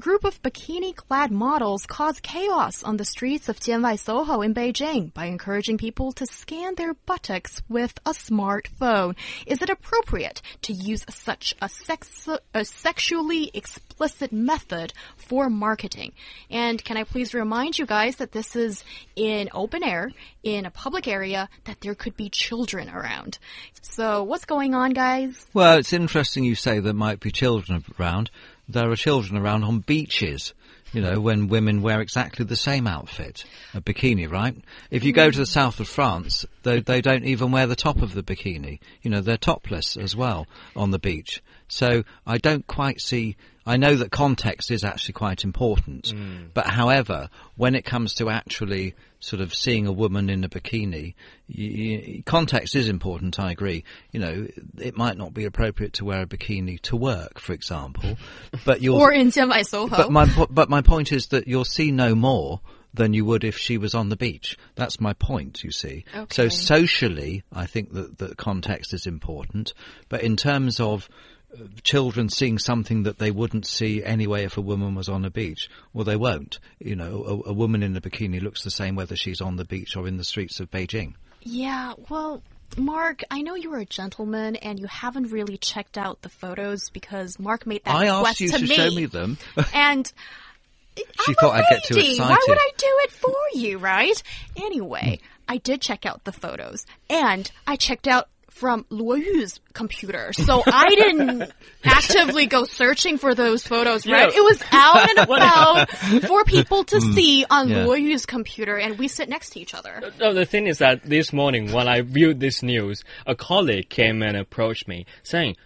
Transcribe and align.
Group 0.00 0.24
of 0.24 0.42
bikini 0.42 0.96
clad 0.96 1.30
models 1.30 1.84
caused 1.86 2.22
chaos 2.22 2.82
on 2.82 2.96
the 2.96 3.04
streets 3.04 3.48
of 3.48 3.60
Jianwai 3.60 3.98
Soho 3.98 4.40
in 4.40 4.54
Beijing 4.54 5.12
by 5.12 5.26
encouraging 5.26 5.76
people 5.76 6.10
to 6.12 6.26
scan 6.26 6.74
their 6.74 6.94
buttocks 6.94 7.62
with 7.68 7.98
a 8.06 8.10
smartphone. 8.10 9.14
Is 9.46 9.60
it 9.60 9.68
appropriate 9.68 10.40
to 10.62 10.72
use 10.72 11.04
such 11.10 11.54
a, 11.60 11.68
sex 11.68 12.26
a 12.54 12.64
sexually 12.64 13.50
explicit 13.52 14.32
method 14.32 14.94
for 15.16 15.50
marketing? 15.50 16.12
And 16.50 16.82
can 16.82 16.96
I 16.96 17.04
please 17.04 17.34
remind 17.34 17.78
you 17.78 17.84
guys 17.84 18.16
that 18.16 18.32
this 18.32 18.56
is 18.56 18.82
in 19.16 19.50
open 19.52 19.84
air, 19.84 20.10
in 20.42 20.64
a 20.64 20.70
public 20.70 21.06
area, 21.06 21.48
that 21.64 21.82
there 21.82 21.94
could 21.94 22.16
be 22.16 22.30
children 22.30 22.88
around. 22.88 23.38
So 23.82 24.24
what's 24.24 24.46
going 24.46 24.74
on, 24.74 24.92
guys? 24.92 25.46
Well, 25.52 25.78
it's 25.78 25.92
interesting 25.92 26.44
you 26.44 26.54
say 26.54 26.80
there 26.80 26.94
might 26.94 27.20
be 27.20 27.30
children 27.30 27.84
around 27.98 28.30
there 28.72 28.90
are 28.90 28.96
children 28.96 29.40
around 29.40 29.64
on 29.64 29.80
beaches. 29.80 30.54
You 30.92 31.02
know, 31.02 31.20
when 31.20 31.46
women 31.46 31.82
wear 31.82 32.00
exactly 32.00 32.44
the 32.44 32.56
same 32.56 32.88
outfit, 32.88 33.44
a 33.74 33.80
bikini, 33.80 34.28
right? 34.28 34.56
If 34.90 35.04
you 35.04 35.12
go 35.12 35.28
mm-hmm. 35.28 35.34
to 35.34 35.38
the 35.38 35.46
south 35.46 35.78
of 35.78 35.86
France, 35.86 36.44
they, 36.64 36.80
they 36.80 37.00
don't 37.00 37.24
even 37.24 37.52
wear 37.52 37.68
the 37.68 37.76
top 37.76 38.02
of 38.02 38.12
the 38.12 38.24
bikini. 38.24 38.80
You 39.02 39.10
know, 39.10 39.20
they're 39.20 39.36
topless 39.36 39.96
as 39.96 40.16
well 40.16 40.48
on 40.74 40.90
the 40.90 40.98
beach. 40.98 41.42
So 41.68 42.02
I 42.26 42.38
don't 42.38 42.66
quite 42.66 43.00
see. 43.00 43.36
I 43.70 43.76
know 43.76 43.94
that 43.94 44.10
context 44.10 44.72
is 44.72 44.82
actually 44.82 45.12
quite 45.12 45.44
important, 45.44 46.12
mm. 46.12 46.48
but 46.52 46.66
however, 46.66 47.30
when 47.54 47.76
it 47.76 47.84
comes 47.84 48.14
to 48.14 48.28
actually 48.28 48.96
sort 49.20 49.40
of 49.40 49.54
seeing 49.54 49.86
a 49.86 49.92
woman 49.92 50.28
in 50.28 50.42
a 50.42 50.48
bikini, 50.48 51.14
you, 51.46 51.68
you, 51.68 52.22
context 52.24 52.74
is 52.74 52.88
important. 52.88 53.38
I 53.38 53.52
agree. 53.52 53.84
You 54.10 54.18
know, 54.18 54.48
it 54.76 54.96
might 54.96 55.16
not 55.16 55.32
be 55.32 55.44
appropriate 55.44 55.92
to 55.94 56.04
wear 56.04 56.22
a 56.22 56.26
bikini 56.26 56.80
to 56.82 56.96
work, 56.96 57.38
for 57.38 57.52
example, 57.52 58.18
but 58.64 58.82
you're 58.82 59.00
or 59.00 59.12
in 59.12 59.28
Jianwai 59.28 59.64
Soho. 59.64 59.96
But 59.96 60.10
my 60.10 60.46
but 60.50 60.68
my 60.68 60.82
point 60.82 61.12
is 61.12 61.28
that 61.28 61.46
you'll 61.46 61.64
see 61.64 61.92
no 61.92 62.16
more 62.16 62.60
than 62.92 63.14
you 63.14 63.24
would 63.24 63.44
if 63.44 63.56
she 63.56 63.78
was 63.78 63.94
on 63.94 64.08
the 64.08 64.16
beach. 64.16 64.58
That's 64.74 64.98
my 64.98 65.12
point, 65.12 65.62
you 65.62 65.70
see. 65.70 66.04
Okay. 66.12 66.34
So 66.34 66.48
socially, 66.48 67.44
I 67.52 67.66
think 67.66 67.92
that 67.92 68.18
the 68.18 68.34
context 68.34 68.92
is 68.92 69.06
important, 69.06 69.74
but 70.08 70.24
in 70.24 70.36
terms 70.36 70.80
of 70.80 71.08
children 71.82 72.28
seeing 72.28 72.58
something 72.58 73.04
that 73.04 73.18
they 73.18 73.30
wouldn't 73.30 73.66
see 73.66 74.02
anyway 74.04 74.44
if 74.44 74.56
a 74.56 74.60
woman 74.60 74.94
was 74.94 75.08
on 75.08 75.24
a 75.24 75.30
beach. 75.30 75.68
Well, 75.92 76.04
they 76.04 76.16
won't. 76.16 76.58
You 76.78 76.96
know, 76.96 77.42
a, 77.46 77.50
a, 77.50 77.52
woman 77.52 77.82
in 77.82 77.96
a 77.96 78.00
bikini 78.00 78.40
looks 78.40 78.62
the 78.62 78.70
same 78.70 78.96
whether 78.96 79.16
she's 79.16 79.40
on 79.40 79.56
the 79.56 79.64
beach 79.64 79.96
or 79.96 80.06
in 80.06 80.16
the 80.16 80.24
streets 80.24 80.60
of 80.60 80.70
Beijing. 80.70 81.14
Yeah, 81.42 81.94
well, 82.08 82.42
Mark, 82.76 83.22
I 83.30 83.42
know 83.42 83.54
you 83.54 83.72
are 83.74 83.78
a 83.78 83.86
gentleman 83.86 84.56
and 84.56 84.78
you 84.78 84.86
haven't 84.86 85.30
really 85.30 85.56
checked 85.56 85.98
out 85.98 86.22
the 86.22 86.28
photos 86.28 86.90
because 86.90 87.38
Mark 87.38 87.66
made 87.66 87.84
that 87.84 87.94
I 87.94 88.06
asked 88.06 88.40
you 88.40 88.50
to, 88.50 88.58
to 88.58 88.64
me. 88.64 88.74
show 88.74 88.90
me 88.90 89.06
them. 89.06 89.38
and 89.74 90.10
she 90.96 91.04
I'm 91.28 91.34
thought 91.34 91.54
I'd 91.54 91.64
get 91.70 91.84
too 91.84 91.98
excited. 91.98 92.20
Why 92.20 92.38
would 92.48 92.58
I 92.58 92.70
do 92.76 92.86
it 92.88 93.12
for 93.12 93.36
you, 93.54 93.78
right? 93.78 94.22
Anyway, 94.56 95.20
hmm. 95.20 95.26
I 95.48 95.56
did 95.56 95.80
check 95.80 96.06
out 96.06 96.24
the 96.24 96.32
photos 96.32 96.86
and 97.08 97.50
I 97.66 97.76
checked 97.76 98.06
out 98.06 98.28
from 98.50 98.84
Luo 98.90 99.16
Yu's 99.16 99.60
computer. 99.72 100.32
So 100.34 100.62
I 100.66 100.88
didn't 100.90 101.50
actively 101.84 102.46
go 102.46 102.64
searching 102.64 103.16
for 103.16 103.34
those 103.34 103.66
photos, 103.66 104.06
right? 104.06 104.30
Yeah. 104.30 104.38
It 104.38 104.42
was 104.42 104.62
out 104.70 105.08
and 105.08 105.18
about 105.30 105.90
for 106.26 106.44
people 106.44 106.84
to 106.84 106.96
mm. 106.96 107.14
see 107.14 107.46
on 107.48 107.68
yeah. 107.68 107.84
Luo 107.84 108.00
Yu's 108.00 108.26
computer 108.26 108.76
and 108.76 108.98
we 108.98 109.08
sit 109.08 109.28
next 109.28 109.50
to 109.50 109.60
each 109.60 109.74
other. 109.74 110.12
No, 110.18 110.34
the 110.34 110.44
thing 110.44 110.66
is 110.66 110.78
that 110.78 111.02
this 111.02 111.32
morning 111.32 111.72
when 111.72 111.88
I 111.88 112.02
viewed 112.02 112.40
this 112.40 112.62
news, 112.62 113.04
a 113.26 113.34
colleague 113.34 113.88
came 113.88 114.22
and 114.22 114.36
approached 114.36 114.88
me 114.88 115.06
saying, 115.22 115.56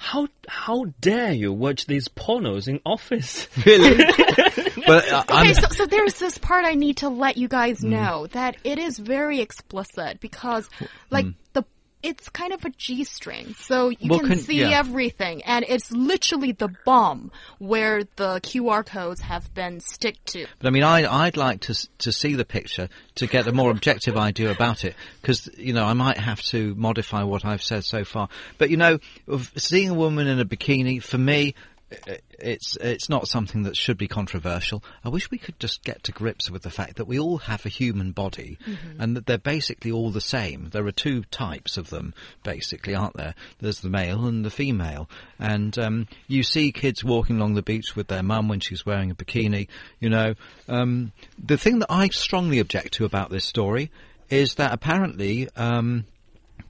how 0.00 0.28
how 0.46 0.84
dare 1.00 1.32
you 1.32 1.52
watch 1.52 1.86
these 1.86 2.06
pornos 2.06 2.68
in 2.68 2.80
office? 2.86 3.48
Really? 3.66 3.96
but 4.86 5.12
uh, 5.12 5.24
okay, 5.28 5.54
so, 5.54 5.68
so 5.70 5.86
there's 5.86 6.20
this 6.20 6.38
part 6.38 6.64
I 6.64 6.74
need 6.74 6.98
to 6.98 7.08
let 7.08 7.36
you 7.36 7.48
guys 7.48 7.80
mm. 7.80 7.90
know 7.90 8.26
mm. 8.26 8.30
that 8.30 8.56
it 8.62 8.78
is 8.78 8.96
very 8.96 9.40
explicit 9.40 10.20
because, 10.20 10.70
like, 11.10 11.26
mm. 11.26 11.34
the 11.52 11.64
it's 12.02 12.28
kind 12.28 12.52
of 12.52 12.64
a 12.64 12.70
G 12.70 13.04
string, 13.04 13.54
so 13.58 13.88
you 13.88 14.10
well, 14.10 14.20
can, 14.20 14.28
can, 14.30 14.38
see 14.38 14.60
yeah. 14.60 14.78
everything, 14.78 15.42
and 15.42 15.64
it's 15.68 15.90
literally 15.90 16.52
the 16.52 16.68
bum 16.84 17.30
where 17.58 18.04
the 18.16 18.40
QR 18.40 18.86
codes 18.86 19.20
have 19.20 19.52
been 19.54 19.80
stick 19.80 20.16
to. 20.26 20.46
But 20.58 20.68
I 20.68 20.70
mean, 20.70 20.84
I 20.84 21.24
I'd 21.24 21.36
like 21.36 21.60
to 21.62 21.88
to 21.98 22.12
see 22.12 22.34
the 22.34 22.44
picture 22.44 22.88
to 23.16 23.26
get 23.26 23.46
a 23.46 23.52
more 23.52 23.70
objective 23.70 24.16
idea 24.16 24.50
about 24.50 24.84
it, 24.84 24.94
because 25.20 25.48
you 25.56 25.72
know 25.72 25.84
I 25.84 25.94
might 25.94 26.18
have 26.18 26.40
to 26.42 26.74
modify 26.76 27.24
what 27.24 27.44
I've 27.44 27.62
said 27.62 27.84
so 27.84 28.04
far. 28.04 28.28
But 28.58 28.70
you 28.70 28.76
know, 28.76 28.98
seeing 29.56 29.90
a 29.90 29.94
woman 29.94 30.26
in 30.26 30.38
a 30.38 30.44
bikini 30.44 31.02
for 31.02 31.18
me, 31.18 31.54
it's 31.90 32.76
it's 32.76 33.08
not 33.08 33.28
something 33.28 33.62
that 33.62 33.76
should 33.76 33.96
be 33.96 34.08
controversial. 34.08 34.82
I 35.04 35.08
wish 35.08 35.30
we 35.30 35.38
could 35.38 35.58
just 35.58 35.82
get 35.82 36.02
to 36.04 36.12
grips 36.12 36.50
with 36.50 36.62
the 36.62 36.70
fact 36.70 36.96
that 36.96 37.06
we 37.06 37.18
all 37.18 37.38
have 37.38 37.64
a 37.64 37.70
human 37.70 38.12
body 38.12 38.58
mm-hmm. 38.66 39.00
and 39.00 39.16
that 39.16 39.26
they're 39.26 39.38
basically 39.38 39.90
all 39.90 40.10
the 40.10 40.20
same. 40.20 40.68
There 40.70 40.86
are 40.86 40.92
two 40.92 41.24
types 41.24 41.76
of 41.76 41.90
them, 41.90 42.14
basically, 42.42 42.94
aren't 42.94 43.16
there? 43.16 43.34
There's 43.60 43.80
the 43.80 43.88
male 43.88 44.26
and 44.26 44.44
the 44.44 44.50
female, 44.50 45.08
and 45.38 45.78
um, 45.78 46.08
you 46.26 46.42
see 46.42 46.72
kids 46.72 47.02
walking 47.02 47.36
along 47.36 47.54
the 47.54 47.62
beach 47.62 47.96
with 47.96 48.08
their 48.08 48.22
mum 48.22 48.48
when 48.48 48.60
she's 48.60 48.84
wearing 48.84 49.10
a 49.10 49.14
bikini. 49.14 49.68
You 50.00 50.10
know, 50.10 50.34
um, 50.68 51.12
the 51.42 51.58
thing 51.58 51.78
that 51.78 51.90
I 51.90 52.08
strongly 52.08 52.58
object 52.58 52.94
to 52.94 53.04
about 53.04 53.30
this 53.30 53.44
story 53.44 53.90
is 54.28 54.56
that 54.56 54.72
apparently. 54.72 55.48
Um, 55.56 56.04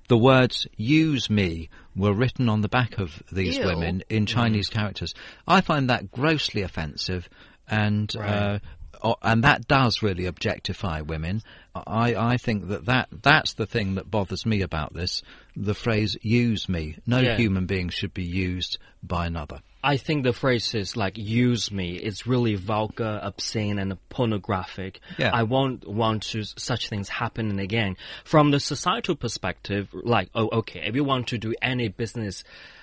the 0.09 0.19
words 0.19 0.67
use 0.77 1.31
me 1.31 1.69
were 1.95 2.13
written 2.13 2.49
on 2.49 2.63
the 2.63 2.69
back 2.69 2.99
of 2.99 3.23
these 3.31 3.59
Ew. 3.59 3.67
women 3.67 4.03
in 4.09 4.25
mm. 4.25 4.29
Chinese 4.29 4.69
mm. 4.71 4.75
characters. 4.75 5.15
I 5.47 5.61
find 5.61 5.91
that 5.91 6.11
grossly 6.11 6.63
offensive 6.63 7.29
and 7.69 8.13
right. 8.17 8.61
uh, 9.03 9.15
and 9.23 9.45
that 9.45 9.69
does 9.69 10.03
really 10.03 10.27
objectify 10.27 11.03
women. 11.03 11.43
I, 11.75 12.15
I 12.17 12.37
think 12.37 12.69
that, 12.69 12.87
that 12.87 13.09
that's 13.23 13.53
the 13.53 13.67
thing 13.67 13.95
that 13.95 14.11
bothers 14.11 14.45
me 14.45 14.63
about 14.63 14.93
this. 14.93 15.23
The 15.55 15.75
phrase 15.75 16.17
use 16.23 16.69
me. 16.69 16.97
No 17.07 17.21
yeah. 17.21 17.37
human 17.37 17.67
being 17.67 17.91
should 17.91 18.13
be 18.13 18.25
used 18.25 18.79
by 19.03 19.27
another. 19.27 19.61
I 19.83 19.97
think 19.97 20.25
the 20.25 20.33
phrases 20.33 20.97
like 20.97 21.17
use 21.17 21.71
me 21.71 21.97
is 21.97 22.27
really 22.27 22.57
vulgar, 22.57 23.21
obscene, 23.23 23.79
and 23.79 23.97
pornographic. 24.09 25.01
Yeah. 25.19 25.31
I 25.33 25.45
won't 25.45 25.87
want 25.89 26.25
to 26.25 26.43
such 26.43 26.89
things 26.89 27.09
happening 27.09 27.61
again. 27.61 27.97
From 28.25 28.51
the 28.51 28.59
societal 28.59 29.15
perspective, 29.15 29.89
like, 29.93 30.31
oh, 30.35 30.49
okay, 30.61 30.83
if 30.85 30.95
you 30.97 31.05
want 31.05 31.29
to 31.29 31.39
do 31.39 31.55
any 31.63 31.89
business, 31.89 32.43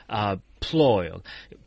uh, 0.10 0.38
ploy, 0.62 1.12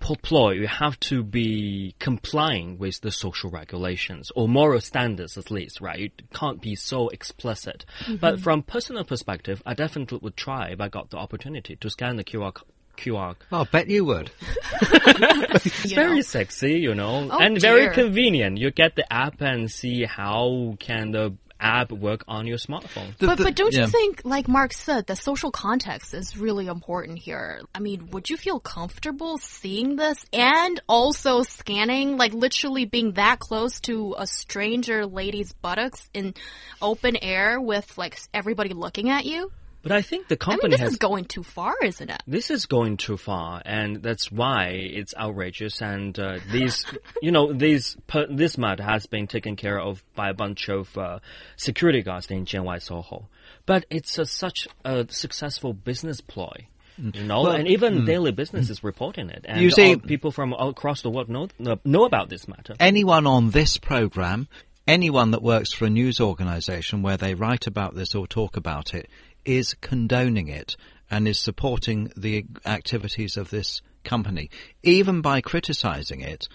ploy, 0.00 0.52
you 0.52 0.66
have 0.66 0.98
to 1.00 1.22
be 1.22 1.94
complying 1.98 2.78
with 2.78 3.00
the 3.02 3.10
social 3.10 3.50
regulations 3.50 4.32
or 4.34 4.48
moral 4.48 4.80
standards 4.80 5.36
at 5.36 5.50
least, 5.50 5.80
right? 5.80 5.98
You 5.98 6.10
can't 6.32 6.60
be 6.60 6.74
so 6.74 7.08
explicit. 7.08 7.84
Mm 8.00 8.04
-hmm. 8.06 8.20
But 8.20 8.40
from 8.40 8.62
personal 8.62 9.04
perspective, 9.04 9.62
I 9.66 9.74
definitely 9.74 10.18
would 10.22 10.36
try 10.36 10.72
if 10.72 10.80
I 10.80 10.88
got 10.88 11.10
the 11.10 11.18
opportunity 11.18 11.76
to 11.76 11.88
scan 11.90 12.16
the 12.16 12.24
QR 12.24 12.52
QR. 12.98 13.36
Oh, 13.52 13.60
I 13.60 13.64
bet 13.64 13.88
you 13.88 14.04
would. 14.04 14.30
it's 14.82 15.92
very 15.92 16.16
know. 16.16 16.20
sexy, 16.20 16.74
you 16.74 16.94
know, 16.94 17.28
oh, 17.30 17.38
and 17.38 17.58
dear. 17.58 17.72
very 17.72 17.94
convenient. 17.94 18.58
You 18.58 18.70
get 18.70 18.96
the 18.96 19.10
app 19.12 19.40
and 19.40 19.70
see 19.70 20.04
how 20.04 20.76
can 20.78 21.12
the 21.12 21.36
app 21.60 21.90
work 21.90 22.24
on 22.28 22.46
your 22.46 22.58
smartphone. 22.58 23.16
The, 23.18 23.26
but, 23.26 23.38
but 23.38 23.54
don't 23.54 23.72
yeah. 23.72 23.82
you 23.82 23.86
think, 23.88 24.22
like 24.24 24.48
Mark 24.48 24.72
said, 24.72 25.06
the 25.06 25.16
social 25.16 25.50
context 25.50 26.14
is 26.14 26.36
really 26.36 26.66
important 26.66 27.18
here? 27.18 27.62
I 27.74 27.80
mean, 27.80 28.10
would 28.10 28.30
you 28.30 28.36
feel 28.36 28.60
comfortable 28.60 29.38
seeing 29.38 29.96
this 29.96 30.24
and 30.32 30.80
also 30.88 31.42
scanning, 31.42 32.16
like 32.16 32.32
literally 32.32 32.84
being 32.84 33.12
that 33.12 33.38
close 33.38 33.80
to 33.80 34.14
a 34.18 34.26
stranger 34.26 35.06
lady's 35.06 35.52
buttocks 35.52 36.08
in 36.14 36.34
open 36.80 37.16
air 37.16 37.60
with 37.60 37.96
like 37.98 38.18
everybody 38.32 38.70
looking 38.70 39.10
at 39.10 39.24
you? 39.24 39.50
But 39.82 39.92
I 39.92 40.02
think 40.02 40.28
the 40.28 40.36
company 40.36 40.64
I 40.64 40.66
mean, 40.66 40.70
this 40.72 40.80
has, 40.80 40.92
is 40.92 40.98
going 40.98 41.24
too 41.24 41.42
far, 41.42 41.74
isn't 41.82 42.10
it? 42.10 42.22
This 42.26 42.50
is 42.50 42.66
going 42.66 42.96
too 42.96 43.16
far, 43.16 43.62
and 43.64 44.02
that's 44.02 44.30
why 44.30 44.70
it's 44.70 45.14
outrageous. 45.16 45.80
And 45.80 46.18
uh, 46.18 46.40
these, 46.50 46.84
you 47.22 47.30
know, 47.30 47.52
these 47.52 47.96
this 48.28 48.58
matter 48.58 48.82
has 48.82 49.06
been 49.06 49.28
taken 49.28 49.56
care 49.56 49.78
of 49.80 50.02
by 50.14 50.30
a 50.30 50.34
bunch 50.34 50.68
of 50.68 50.96
uh, 50.98 51.20
security 51.56 52.02
guards 52.02 52.26
in 52.26 52.44
Jianwai 52.44 52.82
Soho. 52.82 53.28
But 53.66 53.84
it's 53.90 54.18
a, 54.18 54.26
such 54.26 54.66
a 54.84 55.06
successful 55.10 55.72
business 55.72 56.20
ploy. 56.20 56.66
Mm. 57.00 57.14
You 57.14 57.24
know, 57.24 57.42
well, 57.42 57.52
and 57.52 57.68
even 57.68 58.00
mm, 58.00 58.06
daily 58.06 58.32
business 58.32 58.66
mm. 58.66 58.70
is 58.70 58.82
reporting 58.82 59.30
it. 59.30 59.44
And 59.48 59.60
you 59.60 59.70
see, 59.70 59.96
people 59.96 60.32
from 60.32 60.52
across 60.52 61.02
the 61.02 61.10
world 61.10 61.28
know 61.28 61.48
know 61.84 62.04
about 62.04 62.28
this 62.28 62.48
matter. 62.48 62.74
Anyone 62.80 63.26
on 63.26 63.50
this 63.50 63.78
program, 63.78 64.48
anyone 64.86 65.30
that 65.30 65.42
works 65.42 65.72
for 65.72 65.84
a 65.84 65.90
news 65.90 66.20
organisation 66.20 67.02
where 67.02 67.16
they 67.16 67.34
write 67.34 67.66
about 67.66 67.94
this 67.94 68.14
or 68.14 68.26
talk 68.26 68.56
about 68.56 68.94
it, 68.94 69.08
is 69.48 69.74
condoning 69.80 70.48
it 70.48 70.76
and 71.10 71.26
is 71.26 71.38
supporting 71.38 72.12
the 72.16 72.44
activities 72.66 73.36
of 73.38 73.48
this 73.50 73.80
company, 74.04 74.50
even 74.82 75.22
by 75.22 75.40
criticising 75.40 76.20
it, 76.20 76.48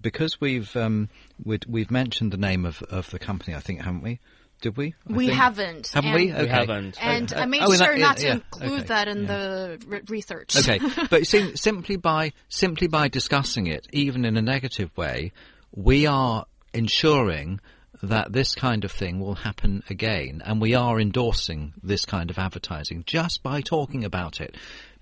because 0.00 0.40
we've 0.40 0.74
um, 0.76 1.08
we've 1.44 1.90
mentioned 1.90 2.32
the 2.32 2.36
name 2.36 2.64
of, 2.64 2.82
of 2.84 3.10
the 3.10 3.18
company, 3.18 3.54
I 3.54 3.60
think, 3.60 3.80
haven't 3.80 4.02
we? 4.02 4.18
Did 4.62 4.76
we? 4.76 4.94
I 5.08 5.12
We 5.12 5.26
think- 5.28 5.38
haven't. 5.38 5.88
Haven't 5.88 6.10
and, 6.10 6.20
we? 6.20 6.32
Okay. 6.34 6.46
haven't. 6.48 7.02
And 7.02 7.32
Uh, 7.32 7.36
I 7.40 7.46
made 7.46 7.62
oh, 7.62 7.72
in 7.72 7.78
that- 7.78 7.84
sure 7.86 7.96
not 7.98 8.16
yeah, 8.18 8.22
to 8.22 8.26
yeah, 8.26 8.32
include 8.34 8.72
okay, 8.80 8.82
that 8.88 9.08
in 9.08 9.20
yeah. 9.22 9.26
the 9.26 9.78
re- 9.86 10.00
research. 10.08 10.56
Okay, 10.56 10.78
but 11.10 11.26
sim- 11.26 11.56
simply 11.56 11.96
by 11.96 12.32
simply 12.48 12.86
by 12.88 13.08
discussing 13.08 13.68
it, 13.68 13.86
even 13.92 14.24
in 14.24 14.36
a 14.36 14.42
negative 14.42 14.90
way, 14.96 15.32
we 15.74 16.06
are 16.06 16.44
ensuring 16.74 17.60
that 18.02 18.32
this 18.32 18.54
kind 18.54 18.84
of 18.84 18.92
thing 18.92 19.20
will 19.20 19.34
happen 19.34 19.82
again, 19.90 20.42
and 20.44 20.60
we 20.60 20.74
are 20.74 21.00
endorsing 21.00 21.74
this 21.82 22.04
kind 22.04 22.30
of 22.30 22.38
advertising 22.38 23.04
just 23.06 23.42
by 23.42 23.60
talking 23.60 24.04
about 24.04 24.40
it 24.40 24.56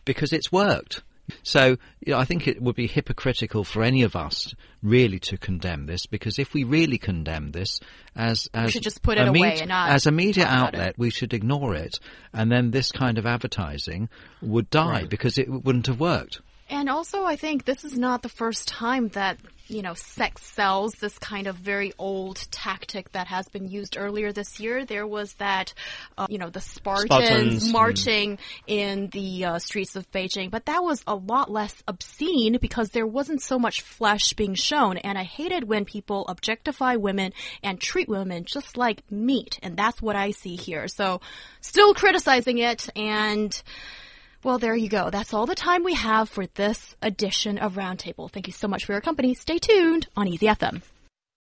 because 0.05 0.33
it's 0.33 0.51
worked. 0.51 1.03
So 1.43 1.77
you 2.01 2.13
know, 2.13 2.19
I 2.19 2.25
think 2.25 2.49
it 2.49 2.61
would 2.63 2.75
be 2.75 2.87
hypocritical 2.87 3.63
for 3.63 3.83
any 3.83 4.03
of 4.03 4.17
us 4.17 4.55
really 4.83 5.19
to 5.21 5.37
condemn 5.37 5.87
this 5.87 6.07
because 6.07 6.39
if 6.39 6.55
we 6.55 6.65
really 6.65 6.97
condemn 6.99 7.53
this 7.53 7.81
as 8.17 8.49
as 8.55 8.73
just 8.73 9.03
put 9.03 9.19
a 9.19 9.23
it 9.23 9.29
away 9.29 9.67
med- 9.67 9.71
as 9.71 10.07
a 10.07 10.11
media 10.11 10.47
outlet, 10.47 10.95
we 10.97 11.11
should 11.11 11.35
ignore 11.35 11.75
it, 11.75 11.99
and 12.33 12.51
then 12.51 12.71
this 12.71 12.91
kind 12.91 13.19
of 13.19 13.27
advertising 13.27 14.09
would 14.41 14.71
die 14.71 15.05
because 15.05 15.39
it 15.39 15.49
wouldn't 15.49 15.87
have 15.87 16.01
worked. 16.01 16.41
And 16.71 16.89
also, 16.91 17.25
I 17.25 17.37
think 17.37 17.65
this 17.65 17.85
is 17.85 17.97
not 17.99 18.23
the 18.23 18.29
first 18.29 18.69
time 18.69 19.09
that, 19.09 19.39
you 19.69 19.83
know, 19.83 19.95
sex 19.95 20.43
sells 20.43 20.95
this 20.95 21.19
kind 21.19 21.47
of 21.47 21.57
very 21.57 21.93
old 21.99 22.37
tactic 22.51 23.13
that 23.13 23.27
has 23.27 23.49
been 23.49 23.69
used 23.69 23.97
earlier 23.97 24.33
this 24.33 24.59
year. 24.59 24.85
There 24.85 25.07
was 25.07 25.35
that, 25.35 25.75
uh, 26.17 26.27
you 26.29 26.39
know, 26.39 26.51
the 26.51 26.61
Spartans, 26.61 27.07
Spartans, 27.07 27.69
mm. 27.69 27.73
marching 27.73 28.39
in 28.67 29.09
the 29.09 29.45
uh, 29.45 29.59
streets 29.59 29.97
of 29.97 30.11
Beijing, 30.11 30.51
but 30.51 30.67
that 30.67 30.83
was 30.83 31.03
a 31.07 31.15
lot 31.15 31.51
less 31.51 31.75
obscene 31.87 32.59
because 32.61 32.91
there 32.91 33.07
wasn't 33.07 33.43
so 33.43 33.59
much 33.59 33.83
flesh 33.83 34.33
being 34.33 34.55
shown. 34.55 34.97
And 34.97 35.19
I 35.19 35.25
hated 35.25 35.65
when 35.65 35.85
people 35.85 36.27
objectify 36.29 36.97
women 36.97 37.33
and 37.63 37.81
treat 37.81 38.09
women 38.09 38.45
just 38.45 38.77
like 38.77 39.03
meat. 39.11 39.59
And 39.63 39.77
that's 39.77 40.01
what 40.01 40.17
I 40.17 40.31
see 40.31 40.57
here. 40.57 40.89
So, 40.89 41.21
still 41.61 41.95
criticizing 41.95 42.59
it 42.59 42.89
and. 42.97 43.61
Well, 44.45 44.59
there 44.59 44.77
you 44.77 44.89
go. 44.89 45.11
That's 45.11 45.35
all 45.35 45.47
the 45.47 45.55
time 45.55 45.83
we 45.83 45.95
have 45.95 46.29
for 46.29 46.47
this 46.47 46.95
edition 47.03 47.59
of 47.59 47.75
Roundtable. 47.75 48.31
Thank 48.31 48.47
you 48.47 48.53
so 48.53 48.69
much 48.69 48.85
for 48.85 48.93
your 48.93 49.01
company. 49.01 49.35
Stay 49.35 49.59
tuned 49.59 50.07
on 50.17 50.29
EZFM. 50.29 50.83